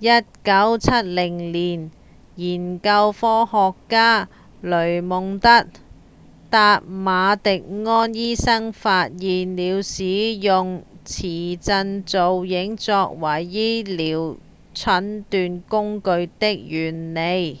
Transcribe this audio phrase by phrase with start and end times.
[0.00, 1.92] 1970年
[2.34, 4.28] 研究科學家
[4.60, 5.68] 雷蒙德．
[6.50, 14.38] 達馬迪安醫生發現了使用磁振造影作為醫療
[14.74, 17.60] 診斷工具的原理